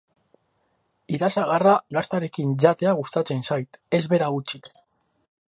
[1.17, 4.75] Irasagarra gaztarekin jatea gustatzen zait, ez bera hutsik.